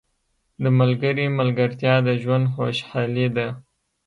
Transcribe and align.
•د 0.63 0.65
ملګري 0.79 1.25
ملګرتیا 1.39 1.93
د 2.07 2.09
ژوند 2.21 2.45
خوشحالي 2.53 3.27
ده. 3.35 3.47